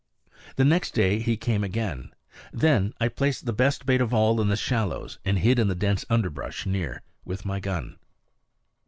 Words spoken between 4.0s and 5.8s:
of all in the shallows, and hid in the